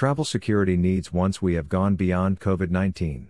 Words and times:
Travel 0.00 0.24
security 0.24 0.78
needs 0.78 1.12
once 1.12 1.42
we 1.42 1.52
have 1.56 1.68
gone 1.68 1.94
beyond 1.94 2.40
COVID 2.40 2.70
19. 2.70 3.28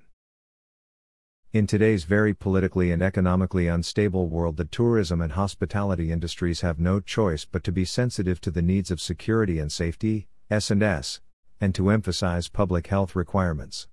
In 1.52 1.66
today's 1.66 2.04
very 2.04 2.32
politically 2.32 2.92
and 2.92 3.02
economically 3.02 3.66
unstable 3.66 4.28
world, 4.28 4.56
the 4.56 4.66
tourism 4.66 5.20
and 5.20 5.32
hospitality 5.32 6.12
industries 6.12 6.60
have 6.60 6.78
no 6.78 7.00
choice 7.00 7.44
but 7.44 7.64
to 7.64 7.72
be 7.72 7.84
sensitive 7.84 8.40
to 8.42 8.52
the 8.52 8.62
needs 8.62 8.92
of 8.92 9.00
security 9.00 9.58
and 9.58 9.72
safety, 9.72 10.28
S&S, 10.48 11.20
and 11.60 11.74
to 11.74 11.90
emphasize 11.90 12.46
public 12.46 12.86
health 12.86 13.16
requirements. 13.16 13.88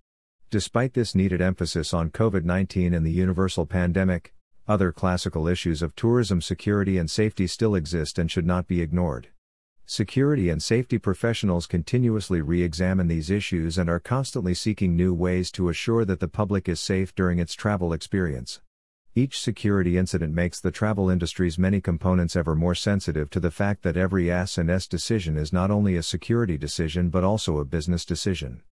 Despite 0.52 0.94
this 0.94 1.16
needed 1.16 1.42
emphasis 1.42 1.96
on 1.96 2.12
COVID 2.12 2.44
19 2.44 2.94
and 2.94 3.04
the 3.04 3.12
universal 3.12 3.66
pandemic, 3.66 4.36
other 4.68 4.92
classical 4.92 5.48
issues 5.48 5.82
of 5.82 5.96
tourism 5.96 6.44
security 6.44 7.00
and 7.00 7.10
safety 7.10 7.48
still 7.48 7.74
exist 7.74 8.20
and 8.20 8.30
should 8.30 8.46
not 8.46 8.68
be 8.68 8.82
ignored. 8.82 9.30
Security 9.90 10.50
and 10.50 10.62
safety 10.62 10.98
professionals 10.98 11.66
continuously 11.66 12.42
re 12.42 12.62
examine 12.62 13.08
these 13.08 13.30
issues 13.30 13.78
and 13.78 13.90
are 13.90 14.02
constantly 14.02 14.54
seeking 14.54 14.98
new 14.98 15.14
ways 15.14 15.50
to 15.50 15.70
assure 15.70 16.04
that 16.04 16.20
the 16.20 16.28
public 16.28 16.68
is 16.68 16.82
safe 16.82 17.16
during 17.16 17.40
its 17.40 17.54
travel 17.54 17.94
experience. 17.94 18.60
Each 19.16 19.40
security 19.40 19.98
incident 19.98 20.34
makes 20.34 20.60
the 20.60 20.72
travel 20.72 21.10
industry's 21.10 21.58
many 21.58 21.80
components 21.80 22.36
ever 22.36 22.54
more 22.54 22.76
sensitive 22.76 23.30
to 23.30 23.40
the 23.40 23.50
fact 23.50 23.82
that 23.84 23.96
every 23.96 24.30
S&S 24.30 24.88
decision 24.88 25.38
is 25.38 25.54
not 25.54 25.72
only 25.72 25.96
a 25.96 26.04
security 26.04 26.58
decision 26.58 27.08
but 27.08 27.24
also 27.24 27.58
a 27.60 27.64
business 27.64 28.04
decision. 28.04 28.64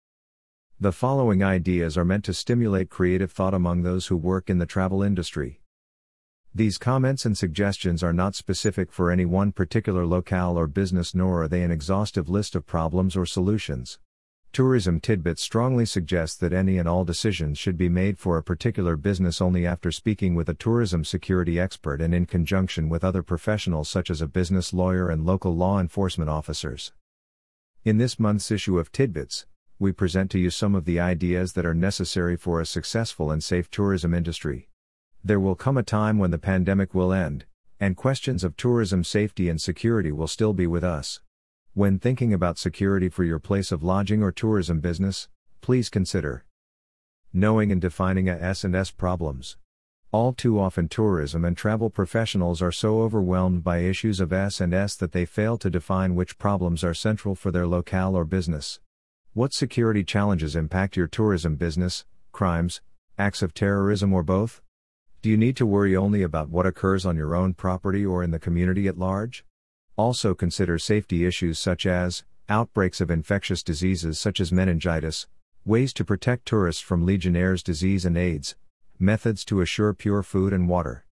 The 0.81 0.91
following 0.91 1.45
ideas 1.45 1.97
are 1.97 2.05
meant 2.05 2.25
to 2.25 2.35
stimulate 2.35 2.91
creative 2.91 3.31
thought 3.31 3.55
among 3.55 3.85
those 3.85 4.09
who 4.09 4.17
work 4.17 4.51
in 4.51 4.59
the 4.59 4.67
travel 4.67 5.01
industry. 5.01 5.61
These 6.57 6.79
comments 6.79 7.27
and 7.27 7.37
suggestions 7.37 8.05
are 8.05 8.13
not 8.13 8.37
specific 8.37 8.93
for 8.93 9.11
any 9.11 9.25
one 9.25 9.51
particular 9.51 10.07
locale 10.07 10.57
or 10.57 10.69
business 10.69 11.13
nor 11.13 11.43
are 11.43 11.49
they 11.49 11.63
an 11.63 11.73
exhaustive 11.73 12.29
list 12.29 12.55
of 12.55 12.65
problems 12.65 13.17
or 13.17 13.27
solutions. 13.27 13.99
Tourism 14.53 15.01
Tidbits 15.01 15.43
strongly 15.43 15.85
suggests 15.85 16.37
that 16.37 16.53
any 16.53 16.79
and 16.79 16.89
all 16.89 17.05
decisions 17.05 17.59
should 17.59 17.77
be 17.77 17.89
made 17.89 18.21
for 18.21 18.39
a 18.39 18.43
particular 18.45 18.97
business 18.97 19.41
only 19.41 19.67
after 19.67 19.91
speaking 19.91 20.37
with 20.37 20.49
a 20.49 20.55
tourism 20.55 21.05
security 21.05 21.59
expert 21.59 22.01
and 22.01 22.15
in 22.15 22.25
conjunction 22.25 22.89
with 22.89 23.03
other 23.03 23.25
professionals 23.25 23.89
such 23.89 24.09
as 24.09 24.23
a 24.23 24.29
business 24.29 24.73
lawyer 24.73 25.11
and 25.11 25.27
local 25.27 25.57
law 25.57 25.81
enforcement 25.81 26.31
officers. 26.31 26.93
In 27.85 27.99
this 27.99 28.21
month's 28.21 28.53
issue 28.53 28.79
of 28.79 28.93
Tidbits, 28.93 29.45
we 29.81 29.91
present 29.91 30.31
to 30.31 30.39
you 30.39 30.51
some 30.51 30.77
of 30.77 30.85
the 30.85 31.01
ideas 31.01 31.55
that 31.55 31.67
are 31.67 31.75
necessary 31.75 32.37
for 32.37 32.61
a 32.61 32.67
successful 32.67 33.33
and 33.33 33.43
safe 33.43 33.69
tourism 33.73 34.15
industry. 34.15 34.69
There 35.27 35.41
will 35.41 35.55
come 35.55 35.79
a 35.79 35.83
time 35.83 36.19
when 36.19 36.33
the 36.33 36.39
pandemic 36.39 36.93
will 36.93 37.11
end, 37.11 37.47
and 37.81 37.97
questions 37.97 38.45
of 38.45 38.59
tourism 38.59 39.03
safety 39.03 39.49
and 39.49 39.59
security 39.59 40.13
will 40.13 40.27
still 40.27 40.53
be 40.53 40.67
with 40.67 40.85
us. 40.85 41.23
When 41.73 41.99
thinking 41.99 42.35
about 42.35 42.59
security 42.59 43.09
for 43.09 43.25
your 43.25 43.39
place 43.39 43.73
of 43.73 43.83
lodging 43.83 44.23
or 44.23 44.31
tourism 44.31 44.81
business, 44.81 45.29
please 45.63 45.89
consider 45.89 46.45
knowing 47.33 47.73
and 47.73 47.81
defining 47.81 48.29
a 48.29 48.35
S&S 48.35 48.91
problems. 48.91 49.57
All 50.13 50.35
too 50.35 50.61
often 50.61 50.89
tourism 50.89 51.43
and 51.43 51.57
travel 51.57 51.89
professionals 51.89 52.61
are 52.61 52.71
so 52.71 53.01
overwhelmed 53.01 53.65
by 53.65 53.79
issues 53.79 54.21
of 54.21 54.31
S&S 54.31 54.95
that 54.97 55.13
they 55.13 55.25
fail 55.25 55.57
to 55.57 55.71
define 55.71 56.15
which 56.15 56.39
problems 56.39 56.85
are 56.85 56.93
central 56.93 57.35
for 57.35 57.51
their 57.51 57.67
locale 57.67 58.15
or 58.15 58.27
business. 58.27 58.79
What 59.33 59.55
security 59.55 60.05
challenges 60.05 60.55
impact 60.55 60.99
your 60.99 61.09
tourism 61.09 61.57
business, 61.57 62.05
crimes, 62.31 62.83
acts 63.17 63.41
of 63.41 63.55
terrorism 63.55 64.13
or 64.13 64.23
both? 64.23 64.61
Do 65.25 65.31
you 65.31 65.39
need 65.39 65.57
to 65.57 65.65
worry 65.65 65.97
only 65.97 66.23
about 66.23 66.51
what 66.51 66.67
occurs 66.67 67.07
on 67.07 67.17
your 67.17 67.35
own 67.35 67.55
property 67.55 68.05
or 68.05 68.23
in 68.23 68.31
the 68.31 68.39
community 68.39 68.87
at 68.89 68.99
large? 68.99 69.43
Also 69.97 70.35
consider 70.35 70.79
safety 70.79 71.25
issues 71.25 71.59
such 71.59 71.87
as 71.87 72.25
outbreaks 72.51 73.01
of 73.01 73.11
infectious 73.11 73.63
diseases 73.63 74.21
such 74.21 74.39
as 74.39 74.53
meningitis, 74.53 75.27
ways 75.65 75.95
to 75.95 76.05
protect 76.05 76.45
tourists 76.45 76.83
from 76.83 77.07
Legionnaire's 77.07 77.63
disease 77.63 78.05
and 78.05 78.19
AIDS, 78.19 78.55
methods 78.99 79.47
to 79.47 79.63
assure 79.63 79.95
pure 79.95 80.23
food 80.23 80.53
and 80.53 80.69
water. 80.69 81.07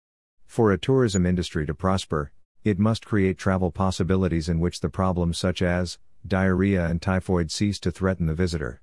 For 0.45 0.71
a 0.71 0.77
tourism 0.77 1.25
industry 1.25 1.65
to 1.65 1.73
prosper, 1.73 2.31
it 2.63 2.77
must 2.77 3.07
create 3.07 3.39
travel 3.39 3.71
possibilities 3.71 4.47
in 4.47 4.59
which 4.59 4.81
the 4.81 4.89
problems 4.89 5.39
such 5.39 5.63
as 5.63 5.97
diarrhea 6.27 6.85
and 6.85 7.01
typhoid 7.01 7.49
cease 7.49 7.79
to 7.79 7.89
threaten 7.89 8.27
the 8.27 8.35
visitor. 8.35 8.82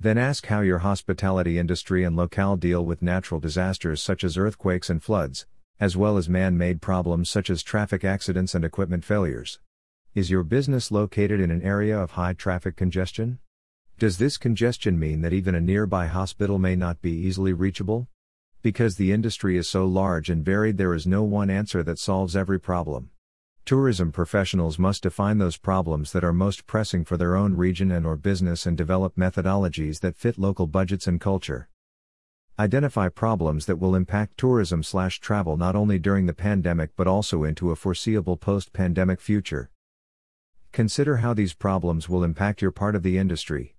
Then 0.00 0.16
ask 0.16 0.46
how 0.46 0.60
your 0.60 0.78
hospitality 0.78 1.58
industry 1.58 2.04
and 2.04 2.14
locale 2.14 2.56
deal 2.56 2.86
with 2.86 3.02
natural 3.02 3.40
disasters 3.40 4.00
such 4.00 4.22
as 4.22 4.36
earthquakes 4.36 4.90
and 4.90 5.02
floods, 5.02 5.46
as 5.80 5.96
well 5.96 6.16
as 6.16 6.28
man 6.28 6.56
made 6.56 6.80
problems 6.80 7.28
such 7.28 7.50
as 7.50 7.64
traffic 7.64 8.04
accidents 8.04 8.54
and 8.54 8.64
equipment 8.64 9.04
failures. 9.04 9.58
Is 10.14 10.30
your 10.30 10.44
business 10.44 10.92
located 10.92 11.40
in 11.40 11.50
an 11.50 11.62
area 11.62 11.98
of 11.98 12.12
high 12.12 12.32
traffic 12.32 12.76
congestion? 12.76 13.40
Does 13.98 14.18
this 14.18 14.38
congestion 14.38 15.00
mean 15.00 15.22
that 15.22 15.32
even 15.32 15.56
a 15.56 15.60
nearby 15.60 16.06
hospital 16.06 16.60
may 16.60 16.76
not 16.76 17.02
be 17.02 17.10
easily 17.10 17.52
reachable? 17.52 18.06
Because 18.62 18.96
the 18.96 19.10
industry 19.10 19.56
is 19.56 19.68
so 19.68 19.84
large 19.84 20.30
and 20.30 20.44
varied, 20.44 20.76
there 20.76 20.94
is 20.94 21.08
no 21.08 21.24
one 21.24 21.50
answer 21.50 21.82
that 21.82 21.98
solves 21.98 22.36
every 22.36 22.60
problem. 22.60 23.10
Tourism 23.68 24.10
professionals 24.10 24.78
must 24.78 25.02
define 25.02 25.36
those 25.36 25.58
problems 25.58 26.12
that 26.12 26.24
are 26.24 26.32
most 26.32 26.66
pressing 26.66 27.04
for 27.04 27.18
their 27.18 27.36
own 27.36 27.54
region 27.54 27.90
and 27.92 28.06
or 28.06 28.16
business 28.16 28.64
and 28.64 28.78
develop 28.78 29.14
methodologies 29.14 30.00
that 30.00 30.16
fit 30.16 30.38
local 30.38 30.66
budgets 30.66 31.06
and 31.06 31.20
culture. 31.20 31.68
Identify 32.58 33.10
problems 33.10 33.66
that 33.66 33.76
will 33.76 33.94
impact 33.94 34.38
tourism/travel 34.38 35.58
not 35.58 35.76
only 35.76 35.98
during 35.98 36.24
the 36.24 36.32
pandemic 36.32 36.92
but 36.96 37.06
also 37.06 37.44
into 37.44 37.70
a 37.70 37.76
foreseeable 37.76 38.38
post-pandemic 38.38 39.20
future. 39.20 39.70
Consider 40.72 41.18
how 41.18 41.34
these 41.34 41.52
problems 41.52 42.08
will 42.08 42.24
impact 42.24 42.62
your 42.62 42.72
part 42.72 42.96
of 42.96 43.02
the 43.02 43.18
industry. 43.18 43.76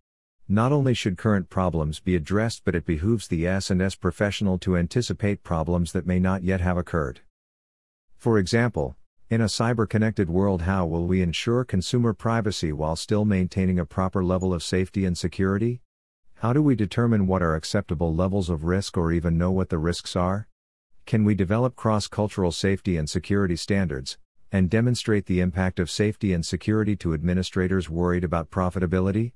Not 0.47 0.71
only 0.71 0.93
should 0.93 1.17
current 1.17 1.49
problems 1.49 1.99
be 1.99 2.15
addressed 2.15 2.61
but 2.63 2.75
it 2.75 2.85
behooves 2.85 3.27
the 3.27 3.47
S&S 3.47 3.95
professional 3.95 4.59
to 4.59 4.77
anticipate 4.77 5.41
problems 5.41 5.93
that 5.93 6.05
may 6.05 6.19
not 6.19 6.43
yet 6.43 6.61
have 6.61 6.77
occurred. 6.77 7.21
For 8.17 8.37
example, 8.37 8.95
in 9.29 9.41
a 9.41 9.45
cyber 9.45 9.87
connected 9.87 10.27
world, 10.27 10.63
how 10.63 10.87
will 10.87 11.05
we 11.05 11.21
ensure 11.21 11.63
consumer 11.63 12.13
privacy 12.13 12.73
while 12.73 12.95
still 12.95 13.25
maintaining 13.25 13.77
a 13.77 13.85
proper 13.85 14.23
level 14.23 14.55
of 14.55 14.63
safety 14.63 15.05
and 15.05 15.15
security? 15.15 15.81
How 16.37 16.51
do 16.51 16.63
we 16.63 16.75
determine 16.75 17.27
what 17.27 17.43
are 17.43 17.53
acceptable 17.53 18.15
levels 18.15 18.49
of 18.49 18.63
risk 18.63 18.97
or 18.97 19.11
even 19.11 19.37
know 19.37 19.51
what 19.51 19.69
the 19.69 19.77
risks 19.77 20.15
are? 20.15 20.47
Can 21.05 21.25
we 21.25 21.35
develop 21.35 21.75
cross 21.75 22.07
cultural 22.07 22.51
safety 22.51 22.97
and 22.97 23.07
security 23.07 23.55
standards, 23.55 24.17
and 24.51 24.67
demonstrate 24.67 25.27
the 25.27 25.41
impact 25.41 25.79
of 25.79 25.91
safety 25.91 26.33
and 26.33 26.43
security 26.43 26.95
to 26.95 27.13
administrators 27.13 27.87
worried 27.87 28.23
about 28.23 28.49
profitability? 28.49 29.33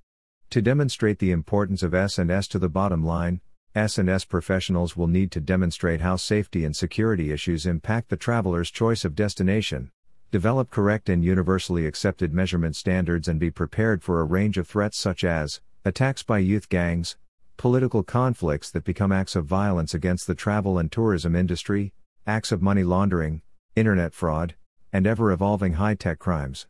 To 0.50 0.62
demonstrate 0.62 1.20
the 1.20 1.32
importance 1.32 1.84
of 1.84 1.94
S&S 1.94 2.48
to 2.48 2.58
the 2.58 2.70
bottom 2.70 3.06
line, 3.06 3.42
S&S 3.76 4.24
professionals 4.26 4.96
will 4.96 5.08
need 5.08 5.32
to 5.32 5.42
demonstrate 5.42 6.02
how 6.02 6.16
safety 6.16 6.64
and 6.64 6.76
security 6.76 7.32
issues 7.32 7.66
impact 7.66 8.10
the 8.10 8.16
traveler's 8.16 8.70
choice 8.70 9.04
of 9.04 9.16
destination, 9.16 9.90
develop 10.30 10.70
correct 10.70 11.10
and 11.10 11.24
universally 11.24 11.88
accepted 11.88 12.32
measurement 12.32 12.76
standards 12.76 13.28
and 13.28 13.40
be 13.40 13.50
prepared 13.50 14.04
for 14.04 14.22
a 14.22 14.26
range 14.26 14.60
of 14.60 14.68
threats 14.68 14.96
such 14.96 15.24
as 15.24 15.60
attacks 15.86 16.22
by 16.22 16.38
youth 16.38 16.70
gangs, 16.70 17.18
political 17.58 18.04
conflicts 18.04 18.70
that 18.70 18.84
become 18.84 19.12
acts 19.12 19.36
of 19.36 19.46
violence 19.46 19.96
against 19.96 20.28
the 20.28 20.36
travel 20.36 20.78
and 20.78 20.92
tourism 20.92 21.36
industry, 21.36 21.94
acts 22.28 22.52
of 22.52 22.62
money 22.62 22.84
laundering, 22.84 23.42
internet 23.76 24.14
fraud, 24.14 24.54
and 24.92 25.08
ever 25.08 25.32
evolving 25.32 25.74
high 25.74 25.96
tech 25.96 26.20
crimes. 26.20 26.68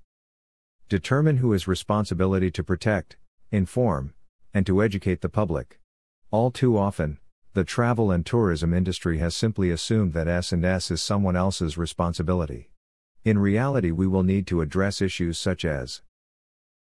Determine 0.88 1.38
who 1.38 1.52
has 1.52 1.68
responsibility 1.68 2.50
to 2.50 2.64
protect, 2.64 3.18
inform, 3.52 4.14
and 4.54 4.66
to 4.66 4.82
educate 4.82 5.20
the 5.20 5.28
public. 5.28 5.82
All 6.34 6.50
too 6.50 6.80
often, 6.80 7.20
the 7.54 7.64
travel 7.64 8.10
and 8.10 8.26
tourism 8.26 8.74
industry 8.74 9.20
has 9.20 9.36
simply 9.36 9.70
assumed 9.70 10.14
that 10.14 10.28
S&S 10.28 10.90
is 10.90 11.00
someone 11.00 11.36
else's 11.36 11.78
responsibility. 11.78 12.72
In 13.24 13.38
reality, 13.38 13.92
we 13.92 14.08
will 14.08 14.24
need 14.24 14.48
to 14.48 14.62
address 14.62 15.00
issues 15.00 15.38
such 15.38 15.64
as 15.64 16.02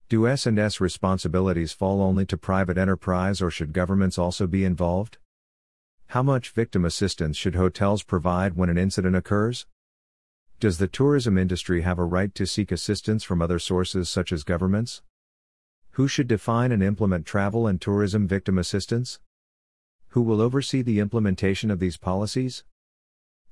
Do 0.08 0.26
S&S 0.26 0.80
responsibilities 0.80 1.74
fall 1.74 2.02
only 2.02 2.26
to 2.28 2.38
private 2.38 2.78
enterprise 2.78 3.42
or 3.42 3.52
should 3.52 3.74
governments 3.74 4.18
also 4.18 4.48
be 4.48 4.64
involved? 4.64 5.18
How 6.08 6.24
much 6.24 6.52
victim 6.52 6.86
assistance 6.86 7.36
should 7.36 7.56
hotels 7.56 8.04
provide 8.04 8.56
when 8.56 8.70
an 8.70 8.78
incident 8.78 9.18
occurs? 9.18 9.66
Does 10.62 10.78
the 10.78 10.88
tourism 10.88 11.38
industry 11.38 11.82
have 11.82 12.00
a 12.00 12.06
right 12.06 12.34
to 12.36 12.48
seek 12.48 12.72
assistance 12.72 13.26
from 13.26 13.42
other 13.42 13.60
sources 13.60 14.08
such 14.08 14.32
as 14.32 14.46
governments? 14.46 15.02
Who 15.96 16.08
should 16.08 16.30
define 16.30 16.72
and 16.72 16.82
implement 16.82 17.26
travel 17.26 17.68
and 17.68 17.82
tourism 17.82 18.30
victim 18.30 18.58
assistance? 18.58 19.20
Who 20.12 20.24
will 20.24 20.42
oversee 20.42 20.82
the 20.82 21.00
implementation 21.00 21.72
of 21.72 21.80
these 21.80 21.96
policies? 21.96 22.66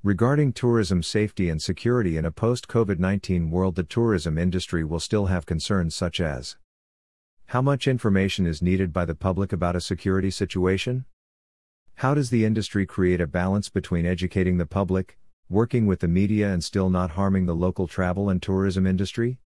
Regarding 0.04 0.52
tourism 0.52 1.02
safety 1.02 1.48
and 1.48 1.62
security 1.62 2.18
in 2.18 2.26
a 2.26 2.32
post 2.32 2.68
COVID 2.68 3.00
19 3.00 3.50
world, 3.50 3.76
the 3.76 3.84
tourism 3.84 4.38
industry 4.38 4.84
will 4.84 5.00
still 5.00 5.28
have 5.28 5.46
concerns 5.46 5.96
such 5.96 6.20
as 6.20 6.58
How 7.46 7.62
much 7.62 7.88
information 7.88 8.46
is 8.46 8.62
needed 8.62 8.92
by 8.92 9.06
the 9.06 9.16
public 9.16 9.54
about 9.54 9.78
a 9.78 9.82
security 9.82 10.30
situation? 10.30 11.06
How 11.96 12.14
does 12.14 12.30
the 12.30 12.44
industry 12.44 12.86
create 12.86 13.22
a 13.22 13.28
balance 13.28 13.70
between 13.70 14.06
educating 14.06 14.58
the 14.58 14.66
public, 14.66 15.18
working 15.48 15.86
with 15.86 16.02
the 16.02 16.10
media, 16.10 16.52
and 16.52 16.62
still 16.62 16.90
not 16.90 17.12
harming 17.12 17.46
the 17.46 17.56
local 17.56 17.88
travel 17.88 18.30
and 18.30 18.42
tourism 18.42 18.86
industry? 18.86 19.40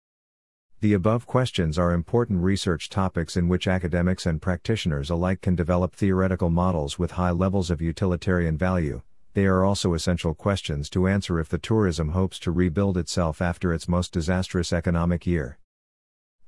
The 0.82 0.94
above 0.94 1.26
questions 1.26 1.78
are 1.78 1.92
important 1.92 2.42
research 2.42 2.88
topics 2.88 3.36
in 3.36 3.48
which 3.48 3.68
academics 3.68 4.24
and 4.24 4.40
practitioners 4.40 5.10
alike 5.10 5.42
can 5.42 5.54
develop 5.54 5.94
theoretical 5.94 6.48
models 6.48 6.98
with 6.98 7.10
high 7.12 7.32
levels 7.32 7.70
of 7.70 7.82
utilitarian 7.82 8.56
value. 8.56 9.02
They 9.34 9.44
are 9.44 9.62
also 9.62 9.92
essential 9.92 10.32
questions 10.32 10.88
to 10.90 11.06
answer 11.06 11.38
if 11.38 11.50
the 11.50 11.58
tourism 11.58 12.12
hopes 12.12 12.38
to 12.38 12.50
rebuild 12.50 12.96
itself 12.96 13.42
after 13.42 13.74
its 13.74 13.88
most 13.88 14.10
disastrous 14.10 14.72
economic 14.72 15.26
year. 15.26 15.58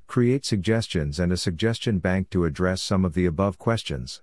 Create 0.06 0.46
suggestions 0.46 1.20
and 1.20 1.30
a 1.30 1.36
suggestion 1.36 1.98
bank 1.98 2.30
to 2.30 2.46
address 2.46 2.80
some 2.80 3.04
of 3.04 3.12
the 3.12 3.26
above 3.26 3.58
questions. 3.58 4.22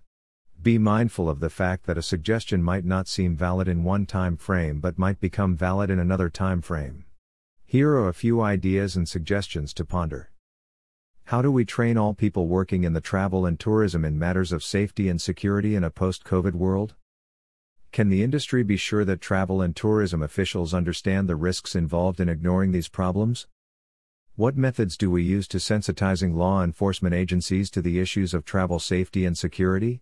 Be 0.59 0.79
mindful 0.79 1.29
of 1.29 1.39
the 1.39 1.51
fact 1.51 1.85
that 1.85 1.99
a 1.99 2.01
suggestion 2.01 2.63
might 2.63 2.83
not 2.83 3.07
seem 3.07 3.37
valid 3.37 3.67
in 3.67 3.83
one 3.83 4.07
time 4.07 4.37
frame 4.37 4.79
but 4.79 4.97
might 4.97 5.19
become 5.19 5.55
valid 5.55 5.91
in 5.91 5.99
another 5.99 6.31
time 6.31 6.63
frame. 6.63 7.05
Here 7.71 7.91
are 7.91 8.07
a 8.07 8.15
few 8.15 8.41
ideas 8.41 8.95
and 8.95 9.07
suggestions 9.07 9.75
to 9.75 9.85
ponder. 9.85 10.31
How 11.25 11.43
do 11.43 11.51
we 11.51 11.65
train 11.65 11.99
all 11.99 12.15
people 12.15 12.47
working 12.47 12.83
in 12.83 12.93
the 12.93 12.99
travel 12.99 13.45
and 13.45 13.59
tourism 13.59 14.03
in 14.03 14.17
matters 14.17 14.51
of 14.51 14.63
safety 14.63 15.07
and 15.07 15.21
security 15.21 15.75
in 15.75 15.83
a 15.83 15.91
post 15.91 16.23
COVID 16.23 16.53
world? 16.53 16.95
Can 17.91 18.09
the 18.09 18.23
industry 18.23 18.63
be 18.63 18.75
sure 18.75 19.05
that 19.05 19.21
travel 19.21 19.61
and 19.61 19.75
tourism 19.75 20.23
officials 20.23 20.73
understand 20.73 21.29
the 21.29 21.35
risks 21.35 21.75
involved 21.75 22.19
in 22.19 22.27
ignoring 22.27 22.71
these 22.71 22.89
problems? 22.89 23.45
What 24.35 24.57
methods 24.57 24.97
do 24.97 25.11
we 25.11 25.21
use 25.21 25.47
to 25.49 25.59
sensitizing 25.59 26.33
law 26.33 26.63
enforcement 26.63 27.13
agencies 27.13 27.69
to 27.69 27.83
the 27.83 27.99
issues 27.99 28.33
of 28.33 28.45
travel 28.45 28.79
safety 28.79 29.25
and 29.25 29.37
security? 29.37 30.01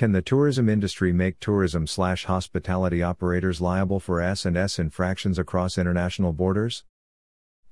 Can 0.00 0.12
the 0.12 0.22
tourism 0.22 0.70
industry 0.70 1.12
make 1.12 1.40
tourism 1.40 1.86
slash 1.86 2.24
hospitality 2.24 3.02
operators 3.02 3.60
liable 3.60 4.00
for 4.00 4.22
S&S 4.22 4.78
infractions 4.78 5.38
across 5.38 5.76
international 5.76 6.32
borders? 6.32 6.84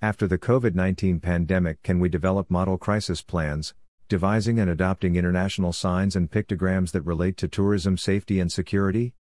After 0.03 0.29
the 0.29 0.37
COVID-19 0.37 1.23
pandemic, 1.23 1.83
can 1.83 1.99
we 1.99 2.11
develop 2.11 2.51
model 2.51 2.77
crisis 2.77 3.23
plans, 3.23 3.73
devising 4.11 4.61
and 4.61 4.69
adopting 4.69 5.17
international 5.17 5.73
signs 5.73 6.15
and 6.15 6.31
pictograms 6.31 6.91
that 6.91 7.01
relate 7.01 7.39
to 7.39 7.49
tourism 7.49 7.97
safety 7.97 8.41
and 8.41 8.53
security? 8.53 9.15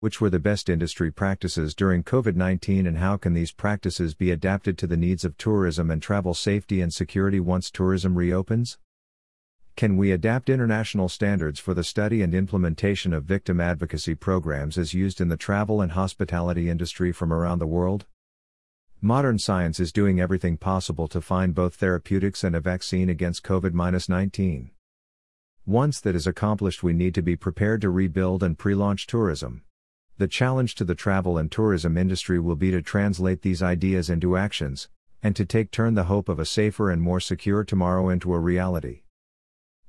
Which 0.00 0.18
were 0.18 0.30
the 0.30 0.38
best 0.38 0.70
industry 0.70 1.12
practices 1.12 1.74
during 1.74 2.02
COVID 2.02 2.34
19 2.34 2.86
and 2.86 2.96
how 2.96 3.18
can 3.18 3.34
these 3.34 3.52
practices 3.52 4.14
be 4.14 4.30
adapted 4.30 4.78
to 4.78 4.86
the 4.86 4.96
needs 4.96 5.26
of 5.26 5.36
tourism 5.36 5.90
and 5.90 6.00
travel 6.00 6.32
safety 6.32 6.80
and 6.80 6.94
security 6.94 7.40
once 7.40 7.70
tourism 7.70 8.16
reopens? 8.16 8.78
Can 9.76 9.98
we 9.98 10.10
adapt 10.10 10.48
international 10.48 11.06
standards 11.06 11.60
for 11.60 11.74
the 11.74 11.84
study 11.84 12.22
and 12.22 12.34
implementation 12.34 13.12
of 13.12 13.24
victim 13.24 13.60
advocacy 13.60 14.14
programs 14.14 14.78
as 14.78 14.94
used 14.94 15.20
in 15.20 15.28
the 15.28 15.36
travel 15.36 15.82
and 15.82 15.92
hospitality 15.92 16.70
industry 16.70 17.12
from 17.12 17.30
around 17.30 17.58
the 17.58 17.66
world? 17.66 18.06
Modern 19.02 19.38
science 19.38 19.78
is 19.78 19.92
doing 19.92 20.18
everything 20.18 20.56
possible 20.56 21.06
to 21.08 21.20
find 21.20 21.54
both 21.54 21.74
therapeutics 21.74 22.42
and 22.42 22.56
a 22.56 22.60
vaccine 22.60 23.10
against 23.10 23.42
COVID 23.42 23.74
19. 24.08 24.70
Once 25.66 26.00
that 26.00 26.14
is 26.14 26.26
accomplished, 26.26 26.82
we 26.82 26.94
need 26.94 27.14
to 27.14 27.20
be 27.20 27.36
prepared 27.36 27.82
to 27.82 27.90
rebuild 27.90 28.42
and 28.42 28.56
pre 28.56 28.74
launch 28.74 29.06
tourism. 29.06 29.62
The 30.16 30.26
challenge 30.26 30.74
to 30.76 30.84
the 30.84 30.94
travel 30.94 31.36
and 31.36 31.52
tourism 31.52 31.98
industry 31.98 32.38
will 32.38 32.56
be 32.56 32.70
to 32.70 32.80
translate 32.80 33.42
these 33.42 33.62
ideas 33.62 34.08
into 34.08 34.38
actions, 34.38 34.88
and 35.22 35.36
to 35.36 35.44
take 35.44 35.70
turn 35.70 35.92
the 35.92 36.04
hope 36.04 36.30
of 36.30 36.38
a 36.38 36.46
safer 36.46 36.90
and 36.90 37.02
more 37.02 37.20
secure 37.20 37.62
tomorrow 37.62 38.08
into 38.08 38.32
a 38.32 38.40
reality. 38.40 39.02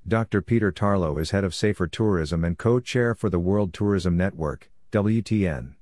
Dr. 0.10 0.42
Peter 0.42 0.72
Tarlow 0.72 1.20
is 1.20 1.32
head 1.32 1.44
of 1.44 1.54
Safer 1.54 1.86
Tourism 1.86 2.46
and 2.46 2.58
co 2.58 2.80
chair 2.80 3.14
for 3.14 3.30
the 3.30 3.40
World 3.40 3.74
Tourism 3.74 4.16
Network, 4.16 4.72
WTN. 4.94 5.77